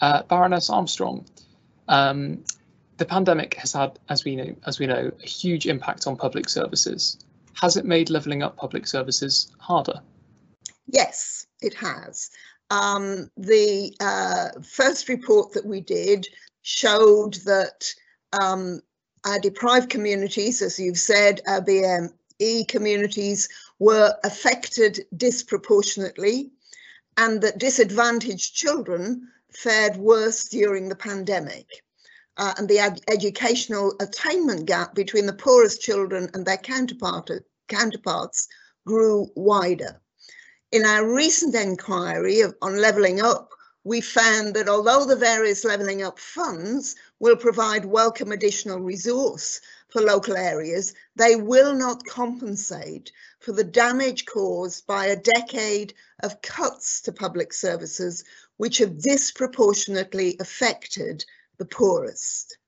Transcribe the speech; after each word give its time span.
Uh, 0.00 0.22
Baroness 0.22 0.70
Armstrong, 0.70 1.26
um, 1.88 2.42
the 2.96 3.04
pandemic 3.04 3.54
has 3.54 3.72
had, 3.72 3.98
as 4.08 4.24
we 4.24 4.36
know, 4.36 4.54
as 4.66 4.78
we 4.78 4.86
know, 4.86 5.10
a 5.22 5.26
huge 5.26 5.66
impact 5.66 6.06
on 6.06 6.16
public 6.16 6.48
services. 6.48 7.18
Has 7.54 7.76
it 7.76 7.84
made 7.84 8.10
levelling 8.10 8.42
up 8.42 8.56
public 8.56 8.86
services 8.86 9.52
harder? 9.58 10.00
Yes, 10.86 11.46
it 11.60 11.74
has. 11.74 12.30
Um, 12.70 13.30
the 13.36 13.94
uh, 14.00 14.60
first 14.62 15.08
report 15.08 15.52
that 15.52 15.66
we 15.66 15.80
did 15.80 16.26
showed 16.62 17.34
that 17.46 17.92
um, 18.40 18.80
our 19.24 19.38
deprived 19.38 19.90
communities, 19.90 20.62
as 20.62 20.78
you've 20.78 20.98
said, 20.98 21.40
our 21.46 21.60
BME 21.60 22.68
communities 22.68 23.48
were 23.78 24.14
affected 24.24 25.00
disproportionately 25.16 26.50
and 27.16 27.42
that 27.42 27.58
disadvantaged 27.58 28.54
children 28.54 29.28
fared 29.52 29.96
worse 29.96 30.48
during 30.48 30.88
the 30.88 30.96
pandemic. 30.96 31.66
Uh, 32.36 32.54
and 32.56 32.68
the 32.68 32.78
ed 32.78 33.00
educational 33.08 33.94
attainment 34.00 34.64
gap 34.66 34.94
between 34.94 35.26
the 35.26 35.32
poorest 35.32 35.80
children 35.80 36.30
and 36.32 36.46
their 36.46 36.56
counterpart 36.56 37.30
counterparts 37.68 38.48
grew 38.86 39.30
wider. 39.34 40.00
In 40.72 40.84
our 40.84 41.06
recent 41.06 41.54
inquiry 41.54 42.40
of, 42.40 42.54
on 42.62 42.80
levelling 42.80 43.20
up, 43.20 43.50
we 43.90 44.00
found 44.00 44.54
that 44.54 44.68
although 44.68 45.04
the 45.04 45.16
various 45.16 45.64
levelling 45.64 46.00
up 46.00 46.16
funds 46.16 46.94
will 47.18 47.34
provide 47.34 47.84
welcome 47.84 48.30
additional 48.30 48.78
resource 48.78 49.60
for 49.88 50.00
local 50.00 50.36
areas, 50.36 50.94
they 51.16 51.34
will 51.34 51.74
not 51.74 52.06
compensate 52.06 53.10
for 53.40 53.50
the 53.50 53.64
damage 53.64 54.26
caused 54.26 54.86
by 54.86 55.06
a 55.06 55.16
decade 55.16 55.92
of 56.22 56.40
cuts 56.40 57.00
to 57.00 57.10
public 57.10 57.52
services, 57.52 58.22
which 58.58 58.78
have 58.78 59.02
disproportionately 59.02 60.36
affected 60.38 61.24
the 61.58 61.64
poorest. 61.64 62.58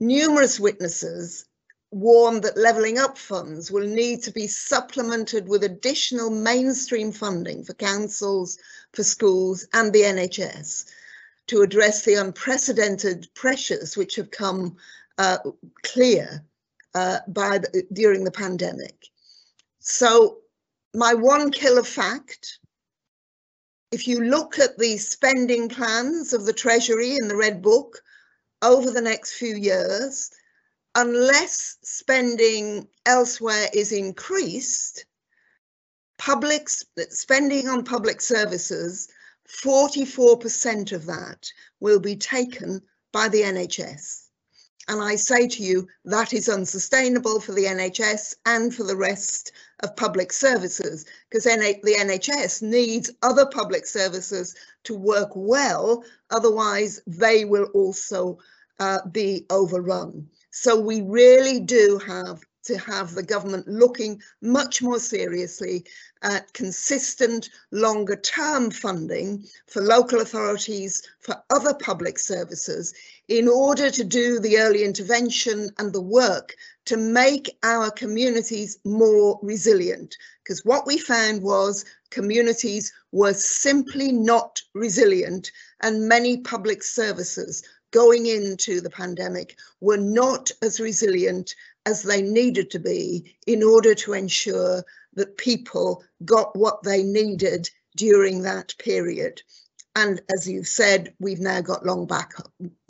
Numerous 0.00 0.58
witnesses 0.58 1.44
warn 1.90 2.40
that 2.40 2.56
levelling 2.56 2.98
up 2.98 3.18
funds 3.18 3.70
will 3.70 3.86
need 3.86 4.22
to 4.22 4.30
be 4.30 4.46
supplemented 4.46 5.48
with 5.48 5.64
additional 5.64 6.30
mainstream 6.30 7.10
funding 7.10 7.64
for 7.64 7.74
councils, 7.74 8.58
for 8.92 9.02
schools 9.02 9.66
and 9.72 9.92
the 9.92 10.02
NHS 10.02 10.86
to 11.48 11.62
address 11.62 12.04
the 12.04 12.14
unprecedented 12.14 13.28
pressures 13.34 13.96
which 13.96 14.14
have 14.14 14.30
come 14.30 14.76
uh, 15.18 15.38
clear 15.82 16.44
uh, 16.94 17.18
by 17.26 17.58
the, 17.58 17.84
during 17.92 18.22
the 18.22 18.30
pandemic. 18.30 19.08
So 19.80 20.38
my 20.94 21.14
one 21.14 21.50
killer 21.50 21.82
fact, 21.82 22.58
if 23.90 24.06
you 24.06 24.20
look 24.20 24.60
at 24.60 24.78
the 24.78 24.96
spending 24.98 25.68
plans 25.68 26.32
of 26.32 26.46
the 26.46 26.52
Treasury 26.52 27.16
in 27.16 27.26
the 27.26 27.36
Red 27.36 27.62
Book 27.62 28.00
over 28.62 28.90
the 28.90 29.00
next 29.00 29.32
few 29.32 29.56
years, 29.56 30.30
unless 30.94 31.78
spending 31.82 32.88
elsewhere 33.06 33.68
is 33.72 33.92
increased, 33.92 35.04
public 36.18 36.68
spending 36.68 37.68
on 37.68 37.84
public 37.84 38.20
services, 38.20 39.08
44% 39.48 40.92
of 40.92 41.06
that 41.06 41.50
will 41.80 42.00
be 42.00 42.16
taken 42.16 42.82
by 43.12 43.28
the 43.28 43.42
NHS. 43.42 44.26
And 44.88 45.00
I 45.00 45.14
say 45.16 45.46
to 45.46 45.62
you, 45.62 45.86
that 46.04 46.32
is 46.32 46.48
unsustainable 46.48 47.40
for 47.40 47.52
the 47.52 47.64
NHS 47.64 48.34
and 48.44 48.74
for 48.74 48.82
the 48.82 48.96
rest 48.96 49.52
of 49.80 49.94
public 49.94 50.32
services, 50.32 51.04
because 51.28 51.44
the 51.44 51.96
NHS 51.98 52.62
needs 52.62 53.10
other 53.22 53.46
public 53.46 53.86
services 53.86 54.54
to 54.84 54.94
work 54.96 55.30
well, 55.34 56.02
otherwise 56.30 57.00
they 57.06 57.44
will 57.44 57.66
also 57.66 58.38
uh, 58.80 59.06
be 59.06 59.46
overrun. 59.50 60.28
So 60.50 60.80
we 60.80 61.00
really 61.02 61.60
do 61.60 62.00
have 62.06 62.40
to 62.64 62.76
have 62.76 63.14
the 63.14 63.22
government 63.22 63.66
looking 63.66 64.20
much 64.42 64.82
more 64.82 64.98
seriously 64.98 65.84
at 66.22 66.52
consistent 66.52 67.48
longer 67.70 68.16
term 68.16 68.70
funding 68.70 69.46
for 69.66 69.80
local 69.80 70.20
authorities, 70.20 71.02
for 71.20 71.42
other 71.48 71.72
public 71.74 72.18
services, 72.18 72.92
in 73.28 73.48
order 73.48 73.90
to 73.90 74.04
do 74.04 74.38
the 74.38 74.58
early 74.58 74.84
intervention 74.84 75.70
and 75.78 75.92
the 75.92 76.00
work 76.00 76.54
to 76.84 76.96
make 76.96 77.56
our 77.62 77.90
communities 77.90 78.78
more 78.84 79.38
resilient. 79.42 80.16
Because 80.42 80.64
what 80.64 80.86
we 80.86 80.98
found 80.98 81.42
was 81.42 81.84
communities 82.10 82.92
were 83.12 83.34
simply 83.34 84.12
not 84.12 84.60
resilient 84.74 85.50
and 85.80 86.08
many 86.08 86.38
public 86.38 86.82
services 86.82 87.62
going 87.90 88.26
into 88.26 88.80
the 88.80 88.90
pandemic 88.90 89.56
were 89.80 89.96
not 89.96 90.50
as 90.62 90.80
resilient 90.80 91.54
as 91.86 92.02
they 92.02 92.22
needed 92.22 92.70
to 92.70 92.78
be 92.78 93.34
in 93.46 93.62
order 93.62 93.94
to 93.94 94.12
ensure 94.12 94.84
that 95.14 95.36
people 95.36 96.02
got 96.24 96.54
what 96.56 96.82
they 96.82 97.02
needed 97.02 97.68
during 97.96 98.42
that 98.42 98.74
period. 98.78 99.42
And 99.96 100.20
as 100.32 100.48
you've 100.48 100.68
said, 100.68 101.12
we've 101.18 101.40
now 101.40 101.60
got 101.60 101.84
long 101.84 102.06
back, 102.06 102.32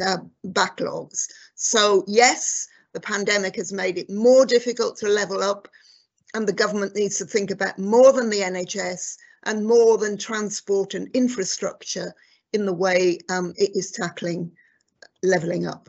uh, 0.05 0.19
backlogs. 0.47 1.29
So 1.55 2.05
yes, 2.07 2.69
the 2.93 3.01
pandemic 3.01 3.57
has 3.57 3.73
made 3.73 3.97
it 3.97 4.11
more 4.11 4.45
difficult 4.45 4.99
to 4.99 5.09
level 5.09 5.43
up 5.43 5.69
and 6.35 6.47
the 6.47 6.53
government 6.53 6.95
needs 6.95 7.19
to 7.19 7.25
think 7.25 7.51
about 7.51 7.79
more 7.79 8.13
than 8.13 8.31
the 8.31 8.41
NHS 8.41 9.17
and 9.45 9.67
more 9.67 9.97
than 9.99 10.17
transport 10.19 10.95
and 10.95 11.09
infrastructure 11.15 12.15
in 12.53 12.67
the 12.67 12.73
way 12.73 13.19
um, 13.31 13.55
it 13.57 13.71
is 13.75 13.91
tackling 13.91 14.53
levelling 15.23 15.67
up. 15.67 15.89